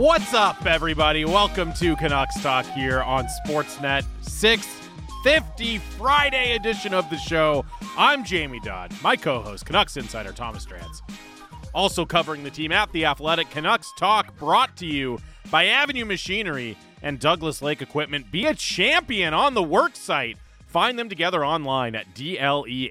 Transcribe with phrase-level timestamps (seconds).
[0.00, 1.26] What's up, everybody?
[1.26, 7.66] Welcome to Canucks Talk here on Sportsnet 650 Friday edition of the show.
[7.98, 11.02] I'm Jamie Dodd, my co-host, Canucks insider Thomas Drance.
[11.74, 15.18] Also covering the team at the Athletic Canucks Talk, brought to you
[15.50, 18.32] by Avenue Machinery and Douglas Lake Equipment.
[18.32, 20.38] Be a champion on the work site.
[20.66, 22.86] Find them together online at dleamc.com.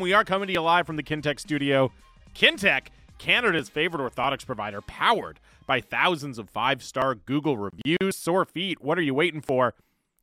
[0.00, 1.92] We are coming to you live from the Kintec studio.
[2.34, 8.16] Kintec, Canada's favorite orthotics provider, powered by thousands of five star Google reviews.
[8.16, 9.74] Sore feet, what are you waiting for?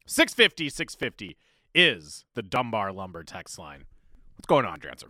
[0.05, 1.37] 650 650
[1.73, 3.85] is the Dunbar Lumber text line.
[4.35, 5.09] What's going on, Drancer?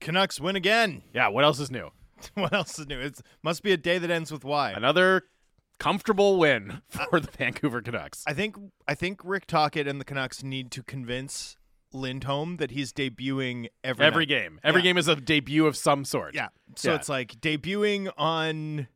[0.00, 1.02] Canucks win again.
[1.12, 1.90] Yeah, what else is new?
[2.34, 3.00] what else is new?
[3.00, 4.72] It must be a day that ends with Y.
[4.72, 5.24] Another
[5.78, 8.24] comfortable win for the Vancouver Canucks.
[8.26, 11.56] I think I think Rick Tocchet and the Canucks need to convince
[11.94, 14.28] Lindholm that he's debuting every Every night.
[14.28, 14.60] game.
[14.64, 14.84] Every Yeah.
[14.90, 16.34] game is a debut of some sort.
[16.34, 16.48] Yeah.
[16.76, 16.96] So Yeah.
[16.96, 18.88] it's like debuting on,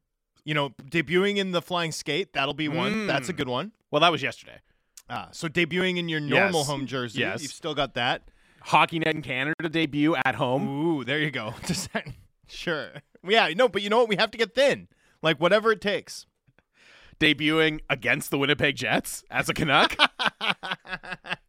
[0.45, 2.33] you know, debuting in the flying skate.
[2.33, 3.07] That'll be one.
[3.07, 3.37] That's a Mm.
[3.37, 3.73] good one.
[3.91, 4.61] Well, that was yesterday.
[5.09, 6.67] Ah, so debuting in your normal Yes.
[6.69, 7.21] home jersey.
[7.21, 7.43] Yes.
[7.43, 8.29] You've still got that.
[8.63, 10.67] Hockey Night in Canada debut at home.
[10.69, 11.55] Ooh, there you go.
[12.49, 12.91] Sure.
[13.27, 13.49] Yeah.
[13.57, 14.09] No, but you know what?
[14.09, 14.89] We have to get thin.
[15.23, 16.27] Like whatever it takes.
[17.19, 19.97] Debuting against the Winnipeg Jets as a Canuck.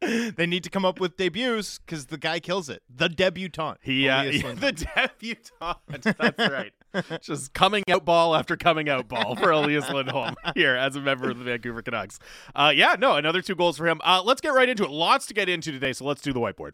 [0.00, 2.82] they need to come up with debuts because the guy kills it.
[2.88, 3.78] The debutante.
[3.82, 4.60] He, uh, Elias Lindholm.
[4.60, 6.16] the debutant.
[6.18, 6.72] That's right.
[7.20, 11.30] Just coming out ball after coming out ball for Elias Lindholm here as a member
[11.30, 12.18] of the Vancouver Canucks.
[12.54, 14.00] Uh, yeah, no, another two goals for him.
[14.02, 14.90] Uh, let's get right into it.
[14.90, 16.72] Lots to get into today, so let's do the whiteboard.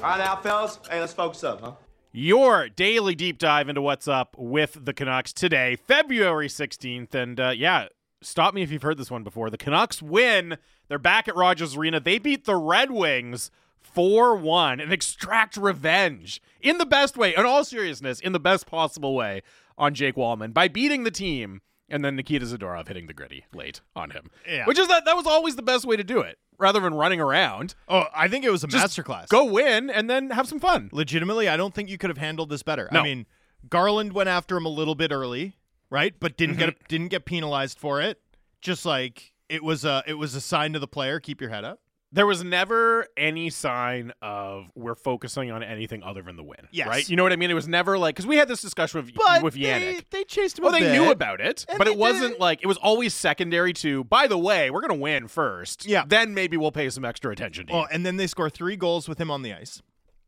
[0.00, 0.78] All right, now, fellas.
[0.90, 1.72] Hey, let's focus up, huh?
[2.12, 7.14] Your daily deep dive into what's up with the Canucks today, February 16th.
[7.14, 7.88] And uh, yeah,
[8.22, 9.50] stop me if you've heard this one before.
[9.50, 10.56] The Canucks win.
[10.88, 12.00] They're back at Rogers Arena.
[12.00, 13.50] They beat the Red Wings
[13.82, 18.66] 4 1 and extract revenge in the best way, in all seriousness, in the best
[18.66, 19.42] possible way
[19.76, 23.80] on Jake Walman by beating the team and then Nikita Zadorov hitting the gritty late
[23.96, 24.30] on him.
[24.48, 24.66] Yeah.
[24.66, 27.20] Which is that that was always the best way to do it rather than running
[27.20, 27.74] around.
[27.88, 29.28] Oh, I think it was a Just masterclass.
[29.28, 30.90] Go win and then have some fun.
[30.92, 32.88] Legitimately, I don't think you could have handled this better.
[32.92, 33.00] No.
[33.00, 33.26] I mean,
[33.68, 35.56] Garland went after him a little bit early,
[35.90, 36.14] right?
[36.18, 36.64] But didn't Mm-hmm.
[36.64, 38.20] get didn't get penalized for it.
[38.60, 41.64] Just like it was a it was a sign to the player, keep your head
[41.64, 41.80] up.
[42.10, 46.66] There was never any sign of we're focusing on anything other than the win.
[46.70, 46.88] Yes.
[46.88, 47.08] Right?
[47.08, 47.50] You know what I mean?
[47.50, 50.04] It was never like because we had this discussion with But with Yannick.
[50.10, 50.62] they chased him.
[50.64, 50.92] Well, they bit.
[50.92, 52.40] knew about it, but it wasn't did.
[52.40, 54.04] like it was always secondary to.
[54.04, 55.86] By the way, we're gonna win first.
[55.86, 56.04] Yeah.
[56.06, 57.72] Then maybe we'll pay some extra attention to.
[57.72, 57.78] you.
[57.80, 59.82] Oh, and then they score three goals with him on the ice.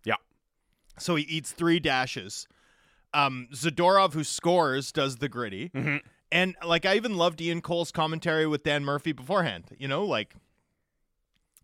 [0.04, 0.16] yeah.
[0.98, 2.46] So he eats three dashes.
[3.14, 5.70] Um, Zadorov, who scores, does the gritty.
[5.70, 5.96] Mm-hmm.
[6.30, 9.64] And like I even loved Ian Cole's commentary with Dan Murphy beforehand.
[9.78, 10.34] You know, like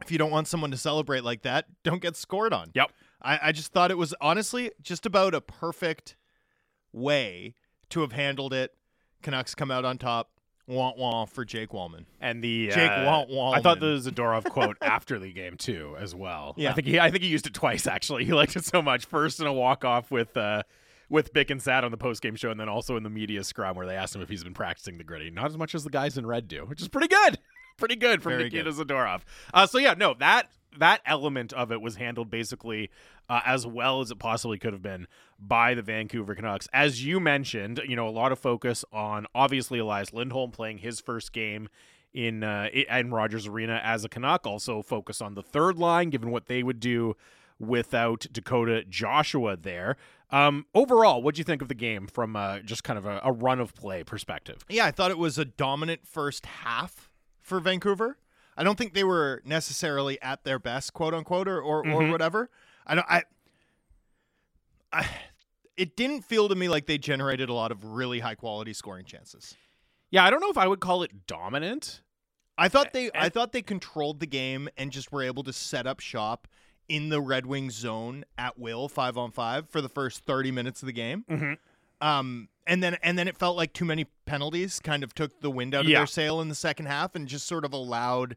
[0.03, 2.71] if you don't want someone to celebrate like that, don't get scored on.
[2.75, 2.91] Yep.
[3.23, 6.17] I, I just thought it was honestly just about a perfect
[6.93, 7.55] way
[7.91, 8.75] to have handled it.
[9.23, 10.31] Canucks come out on top.
[10.69, 12.07] Wah wah for Jake Walman.
[12.21, 13.99] And the Jake uh, Walt I thought the.
[13.99, 16.55] Zadorov quote after the game too, as well.
[16.57, 16.71] Yeah.
[16.71, 18.25] I think he I think he used it twice actually.
[18.25, 19.05] He liked it so much.
[19.07, 20.65] First in a walk off with uh
[21.09, 23.45] with Bick and Sad on the post game show, and then also in the media
[23.45, 25.31] scrum where they asked him if he's been practicing the gritty.
[25.31, 27.39] Not as much as the guys in red do, which is pretty good.
[27.77, 29.23] Pretty good from Very Nikita Zadorov.
[29.53, 30.49] Uh, so yeah, no, that
[30.79, 32.91] that element of it was handled basically
[33.29, 35.07] uh, as well as it possibly could have been
[35.39, 36.69] by the Vancouver Canucks.
[36.73, 41.01] As you mentioned, you know, a lot of focus on obviously Elias Lindholm playing his
[41.01, 41.69] first game
[42.15, 44.47] in uh, in Rogers Arena as a Canuck.
[44.47, 47.17] Also focus on the third line, given what they would do
[47.59, 49.97] without Dakota Joshua there.
[50.31, 53.21] Um, overall, what do you think of the game from uh, just kind of a,
[53.23, 54.65] a run of play perspective?
[54.69, 57.06] Yeah, I thought it was a dominant first half
[57.47, 58.19] for Vancouver.
[58.57, 62.51] I don't think they were necessarily at their best, quote unquote, or or, or whatever.
[62.87, 63.07] I don't.
[63.09, 63.23] I,
[64.93, 65.09] I.
[65.77, 69.05] It didn't feel to me like they generated a lot of really high quality scoring
[69.05, 69.55] chances.
[70.11, 72.01] Yeah, I don't know if I would call it dominant.
[72.57, 73.11] I thought they.
[73.15, 76.49] I thought they controlled the game and just were able to set up shop
[76.89, 80.83] in the Red Wings zone at will, five on five, for the first thirty minutes
[80.83, 81.25] of the game.
[81.31, 81.59] Mhm.
[82.01, 85.51] Um, and then and then it felt like too many penalties kind of took the
[85.51, 86.01] wind out of Yeah.
[86.01, 88.37] their sail in the second half and just sort of allowed.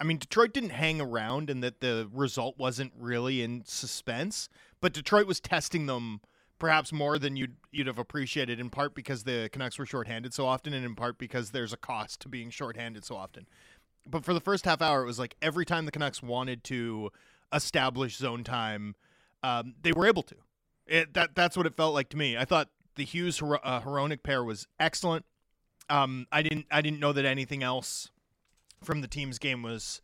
[0.00, 4.48] I mean, Detroit didn't hang around, and that the result wasn't really in suspense.
[4.80, 6.20] But Detroit was testing them
[6.58, 8.60] perhaps more than you'd you'd have appreciated.
[8.60, 11.76] In part because the Canucks were shorthanded so often, and in part because there's a
[11.76, 13.46] cost to being shorthanded so often.
[14.06, 17.10] But for the first half hour, it was like every time the Canucks wanted to
[17.52, 18.96] establish zone time,
[19.42, 20.36] um, they were able to.
[20.86, 22.36] It, that that's what it felt like to me.
[22.36, 25.24] I thought the Hughes uh, Hronek pair was excellent.
[25.90, 28.10] Um, I didn't I didn't know that anything else
[28.82, 30.00] from the team's game was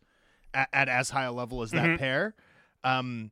[0.53, 1.97] at, at as high a level as that Mhm.
[1.99, 2.35] pair.
[2.83, 3.31] Um,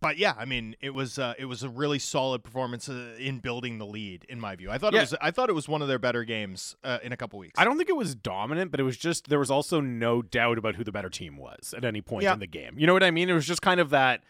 [0.00, 3.40] but yeah, I mean, it was uh, it was a really solid performance uh, in
[3.40, 4.70] building the lead, in my view.
[4.70, 5.00] I thought Yeah.
[5.00, 7.38] it was I thought it was one of their better games uh, in a couple
[7.38, 7.58] weeks.
[7.58, 10.56] I don't think it was dominant, but it was just there was also no doubt
[10.56, 12.32] about who the better team was at any point Yeah.
[12.32, 12.78] in the game.
[12.78, 13.28] You know what I mean?
[13.28, 14.22] It was just kind of that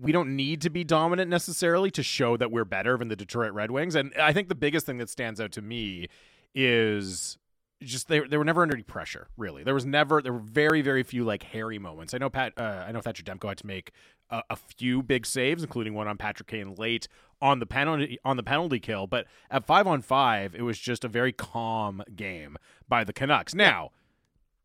[0.00, 3.52] we don't need to be dominant necessarily to show that we're better than the Detroit
[3.52, 3.94] Red Wings.
[3.94, 6.08] And I think the biggest thing that stands out to me
[6.54, 7.38] is
[7.82, 9.28] just they they were never under any pressure.
[9.36, 12.14] Really, there was never there were very very few like hairy moments.
[12.14, 13.92] I know Pat, uh, I know Thatcher Demko had to make
[14.30, 17.08] a, a few big saves, including one on Patrick Kane late
[17.40, 19.06] on the penalty on the penalty kill.
[19.06, 22.56] But at five on five, it was just a very calm game
[22.88, 23.54] by the Canucks.
[23.54, 23.90] Now,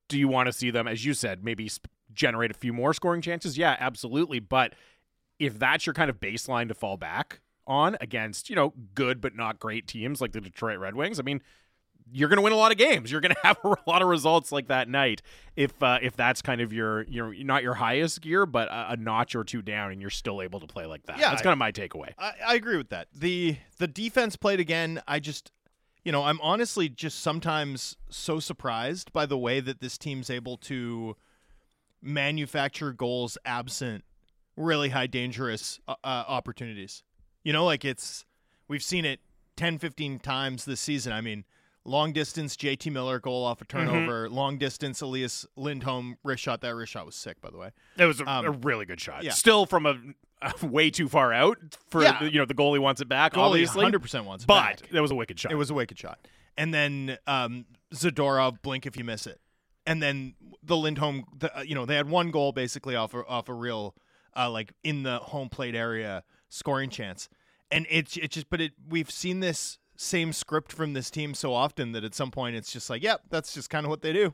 [0.07, 2.94] do you want to see them, as you said, maybe sp- generate a few more
[2.94, 3.57] scoring chances?
[3.57, 4.39] Yeah, absolutely.
[4.39, 4.74] But
[5.39, 9.36] if that's your kind of baseline to fall back on against, you know, good but
[9.36, 11.41] not great teams like the Detroit Red Wings, I mean,
[12.12, 13.12] you're going to win a lot of games.
[13.12, 15.21] You're going to have a lot of results like that night
[15.56, 18.97] if uh, if that's kind of your your not your highest gear, but a, a
[18.97, 21.19] notch or two down, and you're still able to play like that.
[21.19, 22.13] Yeah, that's kind of my takeaway.
[22.18, 23.07] I, I agree with that.
[23.15, 25.01] the The defense played again.
[25.07, 25.51] I just,
[26.03, 30.57] you know, I'm honestly just sometimes so surprised by the way that this team's able
[30.57, 31.15] to
[32.01, 34.03] manufacture goals absent
[34.59, 37.03] really high dangerous uh, uh, opportunities.
[37.44, 38.25] You know, like it's
[38.67, 39.19] we've seen it
[39.57, 41.13] 10, 15 times this season.
[41.13, 41.45] I mean,
[41.85, 46.61] long distance JT Miller goal off a turnover, long distance Elias Lindholm wrist shot.
[46.61, 47.71] That wrist shot was sick, by the way.
[47.97, 49.23] It was a, Um, a really good shot.
[49.23, 49.31] yeah.
[49.31, 49.97] Still from a,
[50.41, 51.57] a way too far out
[51.89, 52.23] for Yeah.
[52.23, 53.85] you know the goalie wants it back, Goalie obviously.
[53.85, 54.89] 100% wants it but back.
[54.91, 55.51] that was a wicked shot.
[55.51, 56.19] It was a wicked shot.
[56.57, 57.65] And then um,
[57.95, 59.39] Zadorov, blink if you miss it.
[59.88, 63.25] And then the Lindholm, the, uh, you know, they had one goal basically off a,
[63.25, 63.95] off a real,
[64.35, 67.29] uh, like in the home plate area scoring chance.
[67.71, 71.53] And it's it just, but it we've seen this same script from this team so
[71.53, 74.13] often that at some point it's just like, yep, that's just kind of what they
[74.13, 74.33] do.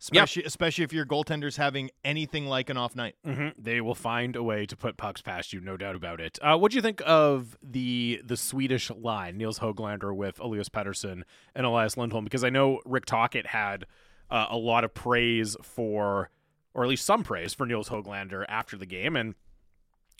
[0.00, 3.16] Especially, especially if your goaltender's having anything like an off night.
[3.24, 6.38] hmm They will find a way to put pucks past you, no doubt about it.
[6.40, 11.22] Uh, what do you think of the the Swedish line, Nils Hoglander with Elias Pettersson
[11.52, 12.22] and Elias Lindholm?
[12.22, 13.86] Because I know Rick Tocchet had
[14.30, 16.30] uh, a lot of praise for,
[16.74, 19.34] or at least some praise for Nils Hoglander after the game, and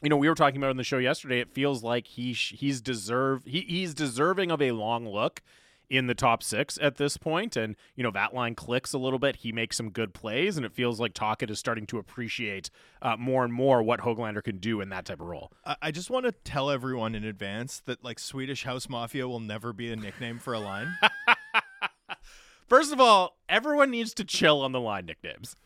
[0.02, 1.40] you know we were talking about it on the show yesterday.
[1.40, 5.42] It feels like he sh- he's deserve he, he's deserving of a long look
[5.90, 9.18] in the top six at this point, and you know that line clicks a little
[9.18, 9.36] bit.
[9.36, 13.16] He makes some good plays, and it feels like Tocchet is starting to appreciate uh,
[13.16, 15.52] more and more what Hoglander can do in that type of role.
[15.80, 19.72] I just want to tell everyone in advance that like Swedish House Mafia will never
[19.72, 20.94] be a nickname for a line.
[22.68, 25.56] First of all, everyone needs to chill on the line nicknames.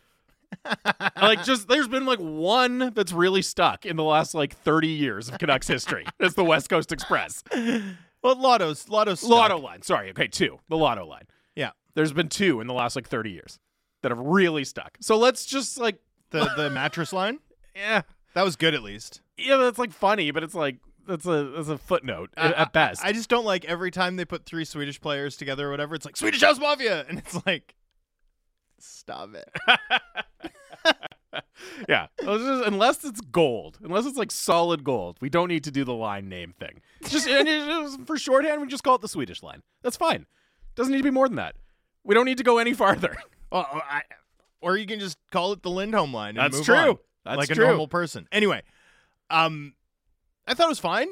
[1.21, 5.29] like just there's been like one that's really stuck in the last like 30 years
[5.29, 6.07] of Canucks history.
[6.19, 7.43] That's the West Coast Express.
[8.23, 9.31] well, Lotto's Lotto's stuck.
[9.31, 9.83] Lotto line.
[9.83, 10.11] Sorry.
[10.11, 10.59] Okay, two.
[10.69, 11.25] The Lotto line.
[11.57, 11.71] Yeah.
[11.95, 13.59] There's been two in the last like 30 years
[14.03, 14.97] that have really stuck.
[15.01, 15.97] So let's just like
[16.31, 17.39] The the mattress line.
[17.77, 18.03] yeah.
[18.35, 19.21] That was good at least.
[19.37, 20.77] Yeah, that's like funny, but it's like
[21.07, 23.05] that's a that's a footnote I- at best.
[23.05, 25.95] I just don't like every time they put three Swedish players together or whatever.
[25.95, 27.75] It's like Swedish House Mafia, and it's like,
[28.87, 29.49] stop it.
[31.89, 32.07] yeah.
[32.21, 35.95] Just- unless it's gold, unless it's like solid gold, we don't need to do the
[35.95, 36.81] line name thing.
[37.01, 39.63] It's just and it- it- for shorthand, we just call it the Swedish line.
[39.83, 40.27] That's fine.
[40.75, 41.55] Doesn't need to be more than that.
[42.05, 43.17] We don't need to go any farther.
[43.53, 44.01] Well, I,
[44.63, 46.37] or you can just call it the Lindholm line.
[46.37, 46.75] That's true.
[46.75, 47.67] on, That's like true.
[47.67, 48.27] a normal person.
[48.33, 48.63] Anyway,
[49.29, 49.75] um,
[50.49, 51.09] I thought it was fine.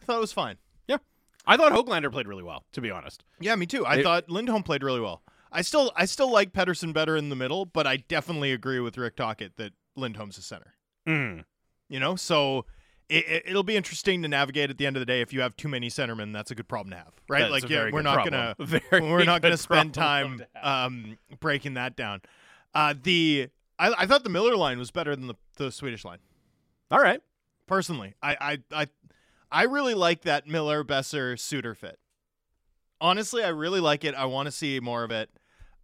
[0.00, 0.58] I thought it was fine.
[0.86, 0.98] Yeah.
[1.44, 3.24] I thought Hoglander played really well, to be honest.
[3.40, 3.84] Yeah, me too.
[3.84, 5.22] I It- thought Lindholm played really well.
[5.52, 8.96] I still I still like Pettersson better in the middle, but I definitely agree with
[8.96, 10.74] Rick Tocchet that Lindholm's the center.
[11.06, 11.44] Mm.
[11.88, 12.64] You know, so
[13.08, 15.20] it, it, it'll be interesting to navigate at the end of the day.
[15.20, 17.40] If you have too many centermen, that's a good problem to have, right?
[17.40, 18.54] That's like, a yeah, we're not gonna
[18.92, 20.86] we're not gonna good spend problem time to have.
[20.86, 22.22] um, breaking that down.
[22.74, 26.18] Uh, the I, I thought the Miller line was better than the, the Swedish line.
[26.90, 27.20] All right.
[27.66, 28.86] Personally, I I I,
[29.50, 31.98] I really like that Miller Boeser Suter fit.
[33.00, 34.14] Honestly, I really like it.
[34.14, 35.28] I want to see more of it.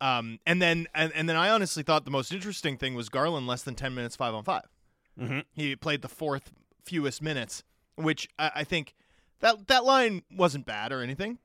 [0.00, 3.46] Um, and then and, and then I honestly thought the most interesting thing was Garland
[3.46, 4.62] less than ten minutes five on 5
[5.20, 5.44] Mhm.
[5.52, 6.52] He played the fourth
[6.84, 7.64] fewest minutes,
[7.96, 8.94] which I, I think
[9.40, 11.38] that that line wasn't bad or anything.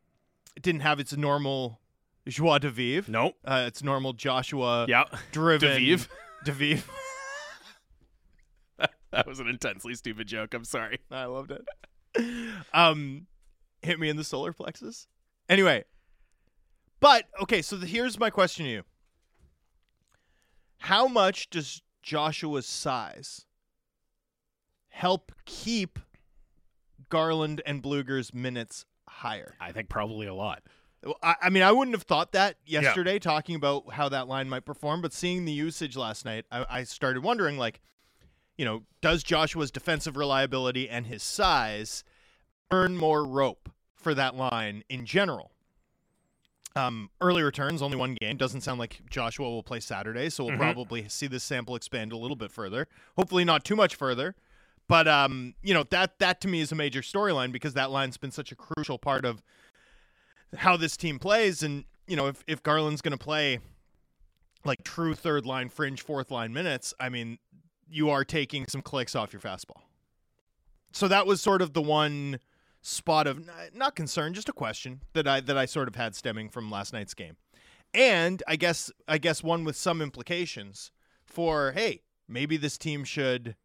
[0.56, 1.80] It didn't have its normal
[2.28, 3.12] joie de vivre.
[3.12, 3.36] Nope.
[3.44, 5.06] Uh, its normal Joshua Yeah.
[5.32, 6.08] driven Devive.
[6.46, 6.94] de vivre.
[9.12, 10.54] That was an intensely stupid joke.
[10.54, 11.00] I'm sorry.
[11.12, 11.66] I loved it.
[12.74, 13.28] Um,
[13.84, 15.08] hit me in the solar plexus.
[15.50, 15.84] Anyway,
[17.04, 18.84] but okay, so the, here's my question to you:
[20.78, 23.46] How much does Joshua's size
[24.88, 26.00] help keep
[27.10, 29.56] Garland and Blueger's minutes higher?
[29.60, 30.64] I think probably a lot.
[31.22, 34.64] I, I mean, I wouldn't have thought that yesterday, talking about how that line might
[34.64, 37.82] perform, but seeing the usage last night, I, I started wondering, like,
[38.58, 42.06] you know, does Joshua's defensive reliability and his size
[42.72, 45.52] earn more rope for that line in general?
[46.76, 48.36] Um, early returns, only one game.
[48.38, 50.60] Doesn't sound like Joshua will play Saturday, so we'll Mhm.
[50.60, 52.88] probably see this sample expand a little bit further.
[53.16, 54.36] Hopefully, not too much further.
[54.88, 58.18] But um, you know that that to me is a major storyline because that line's
[58.18, 59.42] been such a crucial part of
[60.58, 61.62] how this team plays.
[61.64, 63.60] And you know, if if Garland's going to play
[64.66, 67.38] like true third line, fringe fourth line minutes, I mean,
[67.88, 69.84] you are taking some clicks off your fastball.
[70.92, 72.40] So that was sort of the one
[72.84, 76.50] spot of not concern, just a question that I that I sort of had stemming
[76.50, 77.38] from last night's game.
[77.96, 80.92] And I guess I guess one with some implications
[81.26, 83.56] for hey, maybe this team should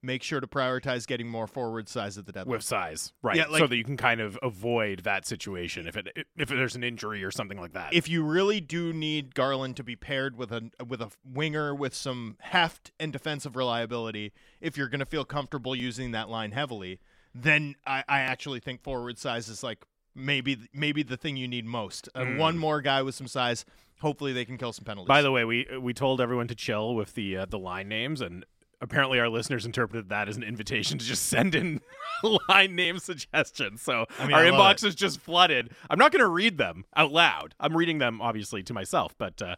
[0.00, 2.52] make sure to prioritize getting more forward size at the deadline.
[2.52, 3.36] with size, right?
[3.36, 6.84] Yeah, so that you can kind of avoid that situation if it if there's an
[6.84, 7.92] injury or something like that.
[7.92, 11.94] if you really do need Garland to be paired with a with a winger with
[11.94, 17.00] some heft and defensive reliability, if you're going to feel comfortable using that line heavily,
[17.34, 21.64] then I, I actually think forward size is like maybe maybe the thing you need
[21.64, 22.08] most.
[22.14, 22.38] Uh, Mm.
[22.38, 23.64] One more guy with some size,
[24.00, 25.08] hopefully they can kill some penalties.
[25.08, 28.20] By the way, we we told everyone to chill with the uh, the line names,
[28.20, 28.44] and
[28.80, 31.80] apparently our listeners interpreted that as an invitation to just send in
[32.48, 33.82] line name suggestions.
[33.82, 35.70] So I mean, our I inbox is just flooded.
[35.88, 37.54] I'm not going to read them out loud.
[37.60, 39.40] I'm reading them obviously to myself, but.
[39.40, 39.56] Uh,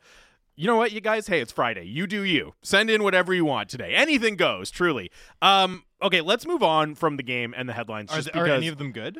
[0.56, 1.26] you know what, you guys?
[1.26, 1.84] Hey, it's Friday.
[1.84, 2.52] You do you.
[2.60, 3.94] Send in whatever you want today.
[3.94, 5.10] Anything goes, truly.
[5.40, 8.10] Um, okay, let's move on from the game and the headlines.
[8.12, 9.18] are, just th- are any of them good?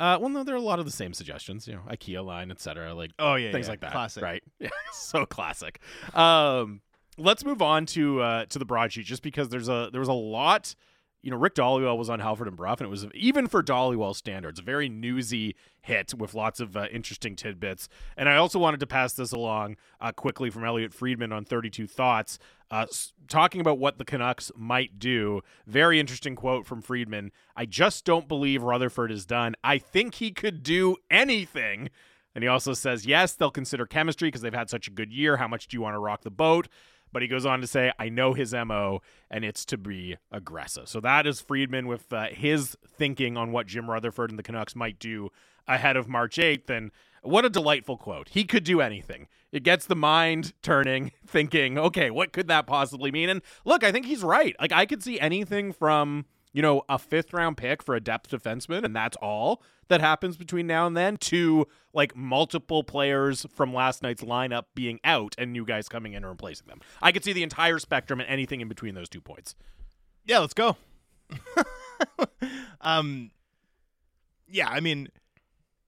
[0.00, 1.66] uh, well, no, there are a lot of the same suggestions.
[1.66, 2.94] You know, IKEA line, etc.
[2.94, 3.70] Like Oh yeah, things yeah.
[3.70, 3.92] like that.
[3.92, 4.22] Classic.
[4.22, 4.42] right?
[4.60, 5.80] Yeah, so classic.
[6.14, 6.80] Um,
[7.16, 10.12] let's move on to uh, to the broadsheet, just because there's a there was a
[10.12, 10.74] lot.
[11.22, 14.14] You know, Rick Dhaliwal was on Halford and Brough, and it was even for Dhaliwal
[14.14, 17.88] standards, a very newsy hit with lots of uh, interesting tidbits.
[18.16, 21.86] And I also wanted to pass this along uh, quickly from Elliot Friedman on 32
[21.88, 22.38] Thoughts,
[22.70, 22.86] uh,
[23.26, 25.40] talking about what the Canucks might do.
[25.66, 27.32] Very interesting quote from Friedman.
[27.56, 29.54] I just don't believe Rutherford is done.
[29.64, 31.90] I think he could do anything.
[32.34, 35.38] And he also says, yes, they'll consider chemistry because they've had such a good year.
[35.38, 36.68] How much do you want to rock the boat?
[37.12, 39.00] But he goes on to say, I know his MO,
[39.30, 40.88] and it's to be aggressive.
[40.88, 44.76] So that is Friedman with uh, his thinking on what Jim Rutherford and the Canucks
[44.76, 45.30] might do
[45.66, 46.70] ahead of March 8th.
[46.70, 46.90] And
[47.22, 48.30] what a delightful quote.
[48.30, 49.28] He could do anything.
[49.50, 53.28] It gets the mind turning, thinking, okay, what could that possibly mean?
[53.28, 54.54] And look, I think he's right.
[54.60, 58.30] Like, I could see anything from, you know, a fifth round pick for a depth
[58.30, 63.72] defenseman, and that's all that happens between now and then, to like multiple players from
[63.72, 66.80] last night's lineup being out and new guys coming in and replacing them.
[67.02, 69.54] I could see the entire spectrum and anything in between those two points.
[70.24, 70.76] Yeah, let's go.
[72.80, 73.30] um,
[74.50, 75.08] yeah, I mean,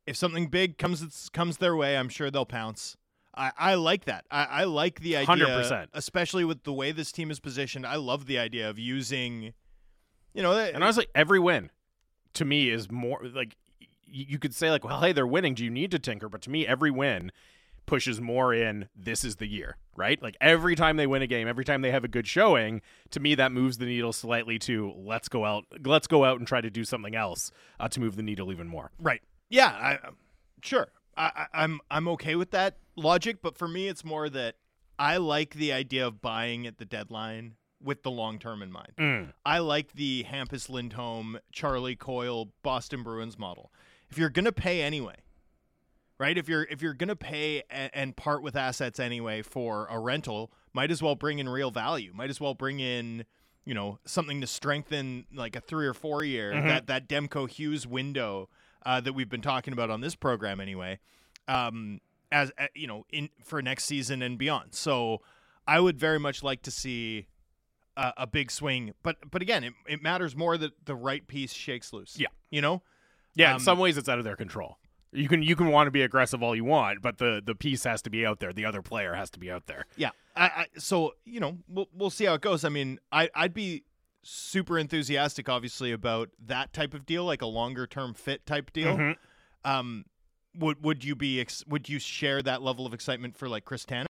[0.07, 2.97] if something big comes comes their way, I'm sure they'll pounce.
[3.35, 4.25] I, I like that.
[4.31, 5.88] I, I like the idea, 100%.
[5.95, 7.87] especially with the way this team is positioned.
[7.87, 9.55] I love the idea of using,
[10.34, 11.70] you know, And honestly, every win
[12.34, 13.56] to me is more like
[14.12, 15.54] you could say like, well, hey, they're winning.
[15.54, 16.28] Do you need to tinker?
[16.28, 17.30] But to me, every win
[17.87, 20.20] pushes more in this is the year, right?
[20.22, 23.20] Like every time they win a game, every time they have a good showing, to
[23.20, 26.60] me that moves the needle slightly to let's go out, let's go out and try
[26.60, 28.90] to do something else uh, to move the needle even more.
[29.00, 29.22] Right.
[29.49, 29.68] Yeah.
[29.68, 29.99] I,
[30.62, 30.88] sure.
[31.16, 34.56] I, I, I'm I'm okay with that logic, but for me, it's more that
[34.99, 38.92] I like the idea of buying at the deadline with the long term in mind.
[38.99, 39.32] Mm.
[39.44, 43.72] I like the Hampus Lindholm, Charlie Coyle, Boston Bruins model.
[44.10, 45.16] If you're gonna pay anyway,
[46.18, 46.37] right?
[46.37, 50.52] If you're if you're gonna pay and, and part with assets anyway for a rental,
[50.72, 52.12] might as well bring in real value.
[52.14, 53.25] Might as well bring in
[53.64, 56.66] you know something to strengthen like a three or four year Mhm.
[56.66, 58.49] that that Demko Hughes window
[58.84, 60.99] uh, that we've been talking about on this program anyway.
[61.49, 62.00] Um,
[62.32, 64.75] as uh, you know, in for next season and beyond.
[64.75, 65.20] So
[65.66, 67.26] I would very much like to see
[67.97, 71.52] a, a big swing, but but again, it, it matters more that the right piece
[71.52, 72.16] shakes loose.
[72.18, 72.28] Yeah.
[72.50, 72.82] you know.
[73.35, 74.78] Yeah, Um, in some ways it's out of their control.
[75.12, 77.85] You can you can want to be aggressive all you want, but the the piece
[77.85, 78.52] has to be out there.
[78.52, 79.87] The other player has to be out there.
[79.97, 80.11] Yeah.
[80.37, 82.64] I, I so you know we'll we'll see how it goes.
[82.64, 83.85] I mean, I I'd be
[84.23, 88.97] super enthusiastic, obviously, about that type of deal, like a longer term fit type deal.
[88.97, 89.16] Mhm.
[89.64, 90.04] Um,
[90.56, 93.85] would would you be ex- would you share that level of excitement for like Chris
[93.85, 94.06] Tanev?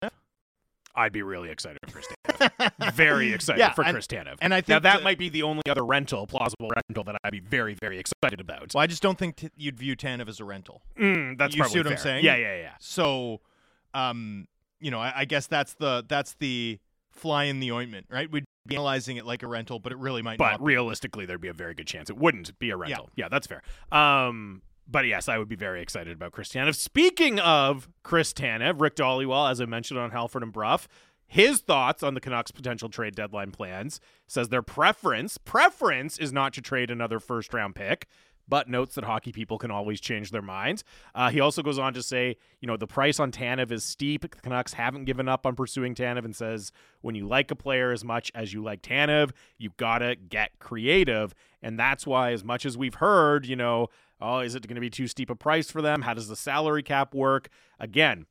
[0.96, 2.94] I'd be really excited for Chris Tanev.
[2.94, 4.38] Very excited Yeah, for and- Chris Tanev.
[4.42, 7.16] And I think now that the- might be the only other rental, plausible rental that
[7.24, 8.74] I'd be very, very excited about.
[8.74, 10.82] Well, I just don't think t- you'd view Tanev as a rental.
[11.00, 12.24] Mm, that's You probably see what I'm saying?
[12.26, 12.72] Yeah, yeah, yeah.
[12.80, 13.42] So,
[13.94, 14.48] um,
[14.80, 16.80] you know, I, I guess that's the that's the
[17.12, 18.30] fly in the ointment, right?
[18.30, 20.64] We'd be analyzing it like a rental, but it really might But be.
[20.66, 23.10] realistically, there'd be a very good chance it wouldn't be a rental.
[23.16, 23.62] Yeah, that's fair.
[23.92, 26.76] Um, but yes, I would be very excited about Chris Tanev.
[26.76, 30.80] Speaking of Chris Tanev, Rick Dhaliwal, as I mentioned on Halford and Brough,
[31.28, 34.00] his thoughts on the Canucks' potential trade deadline plans.
[34.28, 38.08] Says their preference preference is not to trade another first round pick,
[38.48, 40.84] but notes that hockey people can always change their minds.
[41.16, 44.22] Uh, he also goes on to say, you know, the price on Tanev is steep.
[44.22, 47.92] The Canucks haven't given up on pursuing Tanev and says, when you like a player
[47.92, 51.34] as much as you like Tanev, you gotta get creative.
[51.62, 53.88] And that's why, as much as we've heard, you know,
[54.22, 56.04] oh, is it going to be too steep a price for them?
[56.04, 57.50] How does the salary cap work?
[57.80, 58.26] Again,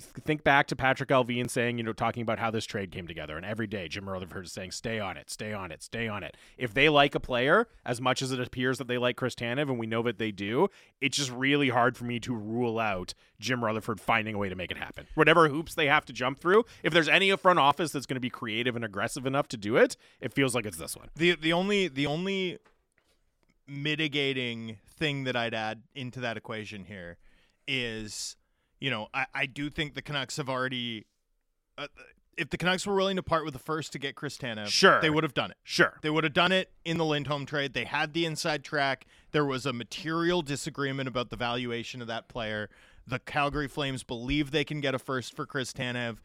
[0.00, 3.36] think back to Patrik Allvin saying, you know, talking about how this trade came together.
[3.36, 6.22] And every day, Jim Rutherford is saying, stay on it, stay on it, stay on
[6.22, 6.36] it.
[6.56, 9.62] If they like a player as much as it appears that they like Chris Tanev,
[9.62, 10.68] and we know that they do,
[11.00, 14.54] it's just really hard for me to rule out Jim Rutherford finding a way to
[14.56, 15.06] make it happen.
[15.14, 18.20] Whatever hoops they have to jump through, if there's any front office that's going to
[18.20, 21.08] be creative and aggressive enough to do it, it feels like it's this one.
[21.16, 22.58] The the only the only
[23.68, 27.18] mitigating thing that I'd add into that equation here
[27.66, 28.36] is
[28.80, 31.04] you know, I, I do think the Canucks have already.
[31.76, 31.88] Uh,
[32.36, 35.00] if the Canucks were willing to part with the first to get Chris Tanev, Sure.
[35.00, 35.56] they would have done it.
[35.64, 35.98] Sure.
[36.02, 37.74] They would have done it in the Lindholm trade.
[37.74, 39.06] They had the inside track.
[39.32, 42.70] There was a material disagreement about the valuation of that player.
[43.08, 46.18] The Calgary Flames believe they can get a first for Chris Tanev.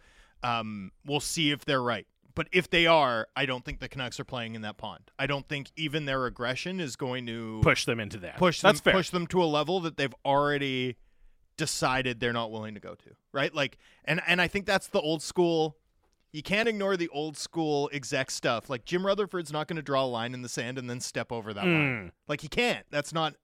[0.43, 2.05] Um, we'll see if they're right.
[2.35, 5.11] But if they are, I don't think the Canucks are playing in that pond.
[5.19, 8.37] I don't think even their aggression is going to Push them into that.
[8.37, 8.93] push them, That's fair.
[8.93, 10.97] push them to a level that they've already
[11.57, 14.99] decided they're not willing to go to right like and and i think that's the
[14.99, 15.77] old school
[16.31, 20.03] you can't ignore the old school exec stuff like jim rutherford's not going to draw
[20.03, 21.73] a line in the sand and then step over that line
[22.07, 22.11] Mm.
[22.27, 23.35] like he can't that's not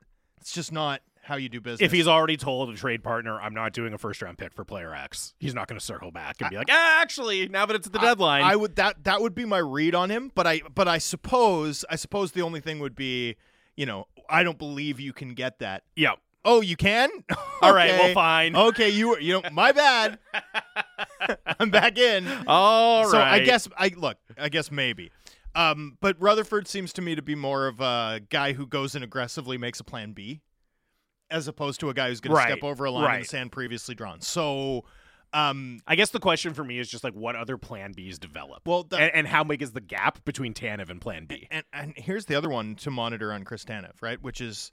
[0.42, 3.54] it's just not how you do business If he's already told a trade partner, I'm
[3.54, 6.42] not doing a first round pick for player X, he's not going to circle back
[6.42, 8.44] and be like, ah, actually, now that it's at the deadline.
[8.44, 11.86] I would that that would be my read on him, but I but I suppose
[11.90, 13.38] I suppose the only thing would be,
[13.78, 15.84] you know, I don't believe you can get that.
[15.96, 16.14] yeah.
[16.46, 17.10] Oh, you can?
[17.62, 18.00] All right, Okay.
[18.00, 18.56] well, fine.
[18.56, 20.18] Okay, you were, you know, my bad.
[21.60, 22.26] I'm back in.
[22.48, 23.12] All right.
[23.12, 24.18] so I guess I look.
[24.38, 25.12] I guess maybe.
[25.56, 29.04] Um, but Rutherford seems to me to be more of a guy who goes and
[29.04, 30.40] aggressively makes a plan B,
[31.32, 33.28] as opposed to a guy who's going Right, to step over a line in the
[33.28, 34.22] sand previously drawn.
[34.22, 34.86] So,
[35.34, 38.68] um, I guess the question for me is just like, what other plan Bs develop?
[38.68, 41.48] well, the, and, and how big is the gap between Tanev and plan B?
[41.52, 44.22] and and here's the other one to monitor on Chris Tanev, right?
[44.22, 44.72] Which is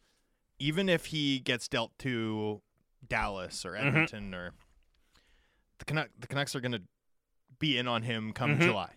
[0.59, 2.63] even if he gets dealt to
[3.07, 3.87] Dallas or Mm-hmm.
[3.89, 4.53] Edmonton or
[5.79, 6.83] the Canuck, the Canucks are going to
[7.59, 8.63] be in on him come Mhm.
[8.63, 8.93] July.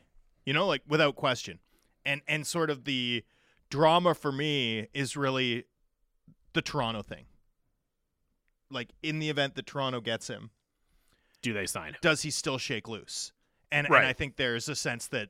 [0.46, 1.60] You know, like without question.
[2.06, 3.24] And and sort of the
[3.70, 5.66] drama for me is really
[6.54, 7.26] the Toronto thing.
[8.72, 10.52] Like in the event that Toronto gets him,
[11.42, 11.96] Do they sign?
[12.02, 13.32] does he still shake loose?
[13.72, 14.00] And Right.
[14.00, 15.30] and I think there's a sense that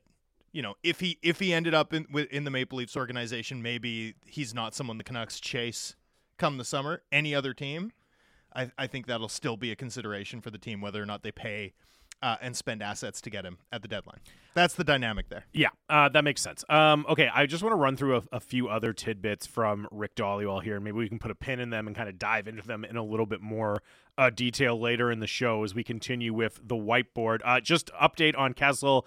[0.52, 3.62] you know if he if he ended up in with- in the Maple Leafs organization,
[3.62, 5.94] maybe he's not someone the Canucks chase
[6.38, 7.02] come the summer.
[7.12, 7.92] Any other team,
[8.54, 11.32] I I think that'll still be a consideration for the team whether or not they
[11.32, 11.74] pay
[12.22, 14.18] uh, and spend assets to get him at the deadline.
[14.54, 15.44] That's the dynamic there.
[15.52, 16.64] Yeah, uh, that makes sense.
[16.68, 20.16] Um, okay, I just want to run through a, a few other tidbits from Rick
[20.16, 20.74] Dhaliwal here.
[20.74, 22.84] and Maybe we can put a pin in them and kind of dive into them
[22.84, 23.82] in a little bit more
[24.18, 27.40] uh, detail later in the show as we continue with the whiteboard.
[27.44, 29.06] Uh, just update on Kessel.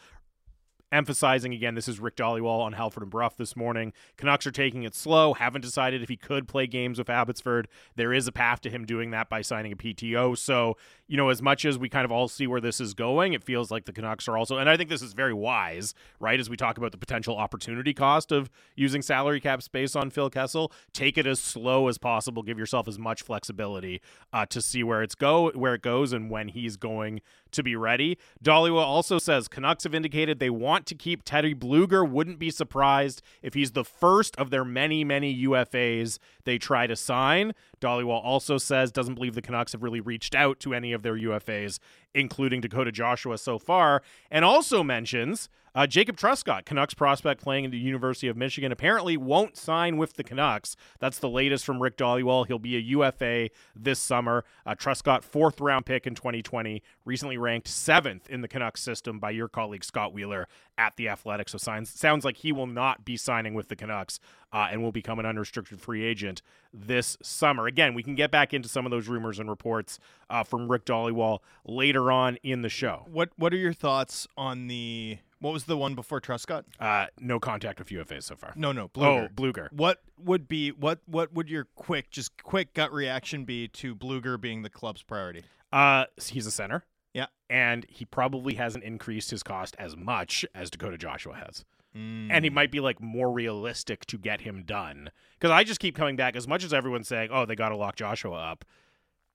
[0.93, 3.93] Emphasizing again, this is Rick Dhaliwal on Halford and Brough this morning.
[4.15, 5.33] Canucks are taking it slow.
[5.33, 7.67] Haven't decided if he could play games with Abbotsford.
[7.95, 10.37] There is a path to him doing that by signing a PTO.
[10.37, 10.77] So,
[11.07, 13.43] you know, as much as we kind of all see where this is going, it
[13.43, 16.39] feels like the Canucks are also, and I think this is very wise, right?
[16.39, 20.29] As we talk about the potential opportunity cost of using salary cap space on Phil
[20.29, 22.43] Kessel, take it as slow as possible.
[22.43, 23.99] Give yourself as much flexibility
[24.31, 27.21] uh, to see where it's go, where it goes, and when he's going
[27.53, 28.17] to be ready.
[28.43, 32.07] Dhaliwal also says Canucks have indicated they want to keep Teddy Blueger.
[32.07, 36.95] Wouldn't be surprised if he's the first of their many, many UFAs they try to
[36.95, 37.53] sign.
[37.79, 41.15] Dhaliwal also says doesn't believe the Canucks have really reached out to any of their
[41.15, 41.79] UFAs,
[42.13, 47.71] including Dakota Joshua so far, and also mentions uh, Jacob Truscott, Canucks prospect playing at
[47.71, 50.75] the University of Michigan, apparently won't sign with the Canucks.
[50.99, 52.45] That's the latest from Rick Dhaliwal.
[52.45, 54.45] He'll be a UFA this summer.
[54.67, 59.31] Uh, Truscott, fourth round pick in 2020, recently ranked seventh in the Canucks system by
[59.31, 60.47] your colleague Scott Wheeler
[60.77, 61.51] at the Athletics.
[61.51, 64.19] So signs, sounds like he will not be signing with the Canucks
[64.51, 66.41] uh, and will become an unrestricted free agent
[66.73, 67.67] this summer.
[67.67, 70.85] Again, we can get back into some of those rumors and reports uh, from Rick
[70.85, 73.05] Dhaliwal later on in the show.
[73.11, 76.63] What What are your thoughts on the what was the one before Truscott?
[76.79, 78.53] Uh, no contact with UFAs so far.
[78.55, 79.33] No, no, Oh, Blueger.
[79.33, 79.73] Blueger.
[79.73, 84.39] What would be what what would your quick just quick gut reaction be to Blueger
[84.39, 85.43] being the club's priority?
[85.71, 86.85] Uh, he's a center.
[87.13, 87.27] Yeah.
[87.49, 91.63] And he probably hasn't increased his cost as much as Dakota Joshua has.
[91.95, 92.29] Mm.
[92.31, 95.11] And he might be like more realistic to get him done.
[95.39, 97.75] Because I just keep coming back, as much as everyone's saying, oh, they got to
[97.75, 98.65] lock Joshua up.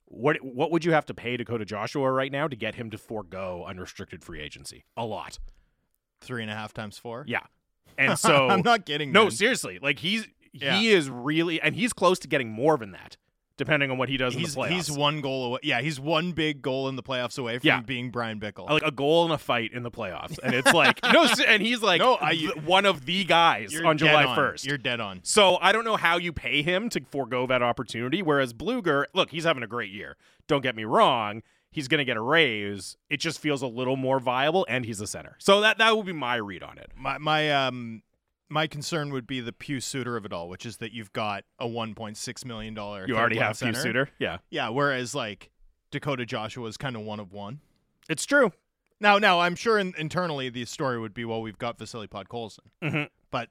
[0.07, 2.99] What what would you have to pay Dakota Joshua right now to get him to
[2.99, 4.85] forego unrestricted free agency?
[4.97, 5.39] A lot.
[6.21, 7.25] Three and a half times four.
[7.29, 7.41] Yeah.
[7.97, 9.11] And so I'm not kidding.
[9.11, 9.31] No, man.
[9.33, 9.81] seriously.
[9.83, 10.79] Like he's Yeah.
[10.79, 13.17] he is really and he's close to getting more than that,
[13.59, 14.73] depending on what he does he's in the playoffs.
[14.73, 15.59] he's one goal away.
[15.63, 17.81] Yeah, he's one big goal in the playoffs away from Yeah.
[17.83, 18.71] being Bryan Bickell.
[18.71, 21.83] like a goal and a fight in the playoffs, and it's like no, and he's
[21.83, 24.35] like No, I- one of the guys on July on.
[24.35, 24.65] first.
[24.65, 25.21] You're dead on.
[25.25, 28.23] So I don't know how you pay him to forego that opportunity.
[28.23, 30.17] Whereas Blueger, look, he's having a great year.
[30.47, 31.43] Don't get me wrong.
[31.71, 32.97] He's going to get a raise.
[33.11, 35.37] It just feels a little more viable, and he's a center.
[35.39, 36.93] So that that would be my read on it.
[36.97, 38.03] My my um
[38.49, 41.45] my concern would be the Pius Suter of it all, which is that you've got
[41.59, 43.07] a 1.6 million dollar.
[43.07, 44.09] You already have Pius Suter.
[44.19, 45.51] Yeah, Yeah, whereas like
[45.91, 47.61] Dakota Joshua is kind of one of one.
[48.09, 48.53] it's true.
[49.01, 52.59] Now, now I'm sure in, internally the story would be, well, we've got Vasily Podkolzin,
[52.83, 53.09] Mhm.
[53.31, 53.49] but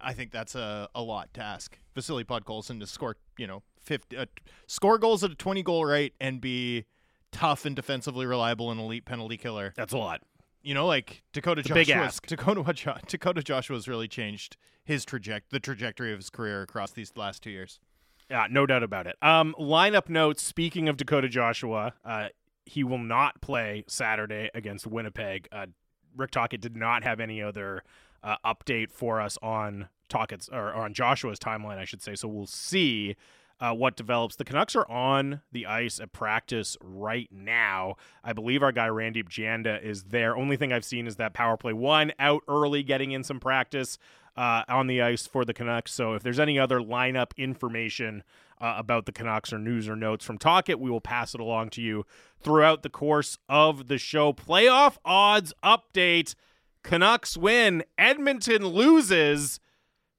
[0.00, 4.16] I think that's a, a lot to ask Vasily Podkolzin to score, you know, 50,
[4.16, 4.26] uh,
[4.66, 6.86] score goals at a 20 goal rate and be
[7.30, 9.72] tough and defensively reliable and elite penalty killer.
[9.76, 10.22] That's a lot.
[10.68, 12.10] You know, like Dakota Joshua.
[12.26, 17.42] Dakota Dakota Joshua's really changed his traject the trajectory of his career across these last
[17.42, 17.80] two years.
[18.28, 19.16] Yeah, no doubt about it.
[19.22, 20.42] Um, lineup notes.
[20.42, 22.28] Speaking of Dakota Joshua, uh,
[22.66, 25.48] he will not play Saturday against Winnipeg.
[25.50, 25.68] Uh,
[26.14, 27.82] Rick Tocchet did not have any other
[28.22, 32.14] uh, update for us on Tocchet's or, or on Joshua's timeline, I should say.
[32.14, 33.16] So we'll see
[33.60, 34.36] uh, what develops.
[34.36, 37.96] The Canucks are on the ice at practice right now.
[38.22, 40.36] I believe our guy Randeep Janda is there.
[40.36, 43.98] Only thing I've seen is that power play one out early, getting in some practice
[44.36, 45.92] uh, on the ice for the Canucks.
[45.92, 48.22] So if there's any other lineup information
[48.60, 51.70] uh, about the Canucks or news or notes from Tocchet, we will pass it along
[51.70, 52.06] to you
[52.40, 54.32] throughout the course of the show.
[54.32, 56.36] Playoff odds update.
[56.84, 57.82] Canucks win.
[57.98, 59.58] Edmonton loses.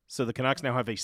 [0.08, 0.98] So the Canucks now have a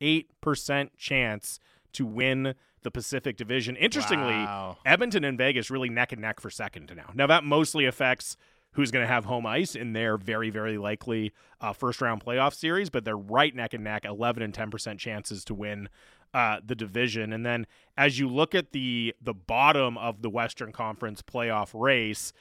[0.00, 1.60] 78% chance
[1.92, 3.76] to win the Pacific Division.
[3.76, 4.78] Interestingly, Wow.
[4.84, 7.10] Edmonton and Vegas really neck and neck for second now.
[7.14, 8.36] Now that mostly affects
[8.72, 12.54] who's going to have home ice in their very very likely uh, first round playoff
[12.54, 15.88] series, but they're right neck and neck, 11 and 10% chances to win
[16.34, 17.32] uh, the division.
[17.32, 22.32] And then as you look at the the bottom of the Western Conference playoff race,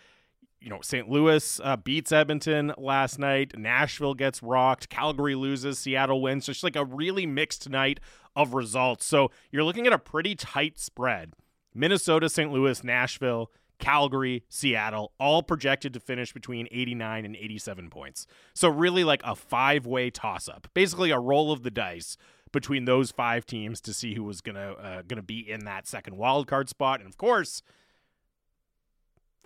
[0.59, 1.09] you know, St.
[1.09, 3.57] Louis uh, beats Edmonton last night.
[3.57, 4.89] Nashville gets rocked.
[4.89, 5.77] Calgary loses.
[5.79, 6.45] Seattle wins.
[6.45, 7.99] So it's like a really mixed night
[8.35, 9.05] of results.
[9.05, 11.33] So you're looking at a pretty tight spread.
[11.73, 12.51] Minnesota, St.
[12.51, 18.25] Louis, Nashville, Calgary, Seattle, all projected to finish between 89 and 87 points.
[18.53, 20.67] So really like a five-way toss-up.
[20.73, 22.17] Basically a roll of the dice
[22.51, 26.15] between those five teams to see who was gonna uh, gonna be in that second
[26.15, 27.01] wild card spot.
[27.01, 27.61] And of course,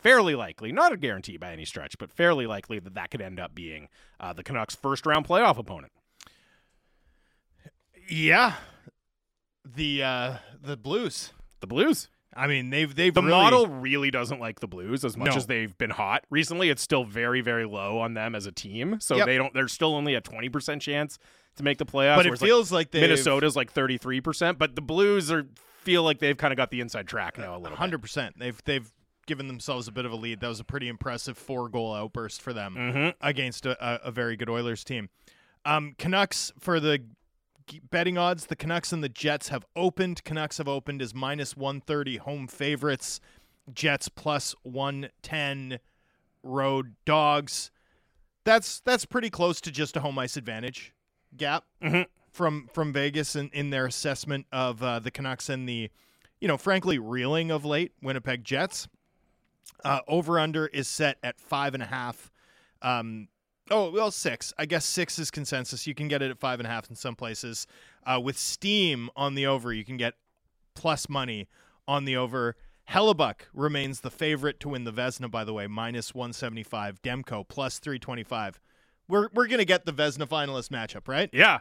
[0.02, 3.40] fairly likely, not a guarantee by any stretch, but fairly likely that that could end
[3.40, 3.88] up being
[4.20, 5.92] uh, the Canucks' first round playoff opponent.
[8.10, 8.54] Yeah,
[9.66, 11.32] the uh, the Blues.
[11.60, 12.08] The Blues.
[12.36, 15.36] I mean, they've they've The really- model really doesn't like the Blues as much No.
[15.36, 16.70] as they've been hot recently.
[16.70, 19.00] It's still very, very low on them as a team.
[19.00, 19.26] So Yep.
[19.26, 19.54] they don't.
[19.54, 21.20] They're still only a 20 percent chance
[21.58, 22.16] to make the playoffs.
[22.18, 25.48] but it whereas, like, feels like, they Minnesota's like 33 percent, but the Blues are
[25.82, 27.78] feel like they've kind of got the inside track now a little.
[27.78, 28.36] hundred percent.
[28.40, 28.90] They've they've
[29.30, 30.42] given themselves a bit of a lead.
[30.42, 33.14] That was a pretty impressive four goal outburst for them Mhm.
[33.22, 35.10] against a, a, very good Oilers team.
[35.64, 37.06] Um, Canucks for the
[37.92, 38.48] betting odds.
[38.48, 40.24] The Canucks and the Jets have opened.
[40.24, 43.22] Canucks have opened as minus one thirty home favorites.
[43.72, 45.80] Jets plus one ten
[46.44, 47.70] road dogs.
[48.44, 50.94] That's that's pretty close to just a home ice advantage
[51.38, 52.08] gap Mhm.
[52.32, 55.92] from from Vegas in, in their assessment of uh, the Canucks and the,
[56.42, 58.88] you know, frankly reeling of late Winnipeg Jets.
[59.84, 62.32] Uh, over under is set at five and a half.
[62.82, 63.28] Um,
[63.72, 64.54] oh well, six.
[64.58, 65.88] I guess six is consensus.
[65.88, 67.68] You can get it at five and a half in some places.
[68.06, 70.16] Uh, with Steam on the over, you can get
[70.76, 71.48] plus money
[71.88, 72.56] on the over.
[72.90, 77.02] Hellebuyck remains the favorite to win the Vezina, by the way, minus 175.
[77.04, 78.60] Demko plus 325.
[79.08, 81.30] We're, we're going to get the Vezina finalist matchup, right?
[81.32, 81.60] Yeah,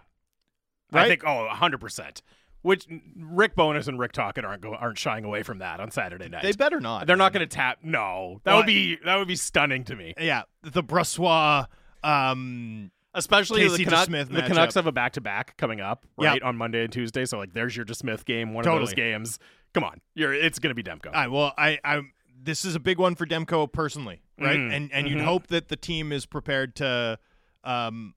[0.93, 2.23] I think oh 100 percent.
[2.63, 6.29] Which Rick Bowness and Rick Tocchet aren't go, aren't shying away from that on Saturday
[6.29, 6.43] night.
[6.43, 7.07] They better not.
[7.07, 7.79] They're not going to tap.
[7.83, 10.15] No, that Well, would be that would be stunning to me.
[10.19, 11.67] Yeah, the Brassois.
[12.03, 16.33] Um, Especially Casey the, DeSmith the Canucks have a back to back coming up Yep.
[16.33, 17.25] right on Monday and Tuesday.
[17.25, 19.39] So like, there's your DeSmith game, one of those games.
[19.75, 21.13] Come on, you're it's going to be Demko.
[21.13, 22.03] I well, I, I
[22.41, 24.59] this is a big one for Demko personally, right?
[24.59, 25.25] Mm, And and you'd mhm.
[25.25, 27.19] hope that the team is prepared to
[27.65, 28.15] um,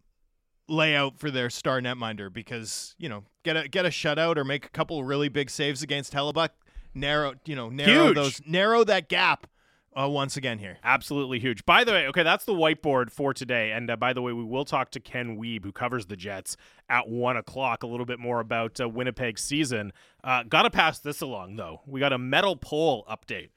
[0.68, 4.44] lay out for their star netminder because you know get a get a shutout or
[4.44, 6.50] make a couple really big saves against Hellebuyck,
[6.94, 8.16] narrow you know narrow Huge.
[8.16, 9.48] those narrow that gap
[10.00, 10.78] uh, once again here.
[10.84, 11.66] Absolutely huge.
[11.66, 13.72] By the way, okay, that's the whiteboard for today.
[13.72, 16.56] And uh, by the way, we will talk to Ken Wiebe, who covers the Jets,
[16.90, 17.84] at one o'clock.
[17.84, 19.92] A little bit more about uh, Winnipeg's season.
[20.24, 21.82] Uh, Got to pass this along though.
[21.86, 23.50] We got a metal pole update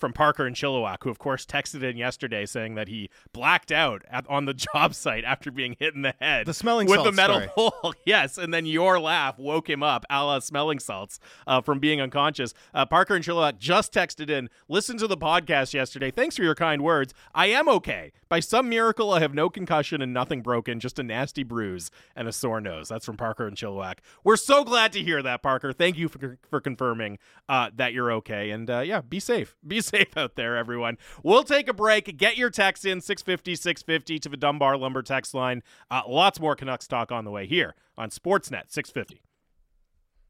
[0.00, 4.02] from Parker and Chilliwack, who of course texted in yesterday saying that he blacked out
[4.10, 6.46] at, on the job site after being hit in the head.
[6.46, 7.50] The smelling with the metal story.
[7.54, 7.94] pole.
[8.06, 12.00] yes, and then your laugh woke him up, a la smelling salts, uh, from being
[12.00, 12.54] unconscious.
[12.74, 16.10] Uh, Parker and Chilliwack just texted in, listen to the podcast yesterday.
[16.10, 17.14] Thanks for your kind words.
[17.34, 18.12] I am okay.
[18.28, 22.28] By some miracle, I have no concussion and nothing broken, just a nasty bruise and
[22.28, 22.88] a sore nose.
[22.88, 23.98] That's from Parker and Chilliwack.
[24.24, 25.72] We're so glad to hear that, Parker.
[25.72, 28.50] Thank you for, for confirming uh, that you're okay.
[28.50, 29.56] And uh, yeah, be safe.
[29.66, 30.98] Be safe out there, everyone.
[31.22, 32.16] We'll take a break.
[32.16, 35.62] Get your text in 650 650 to the Dunbar Lumber text line.
[35.90, 39.22] Uh, lots more Canucks talk on the way here on Sportsnet 650.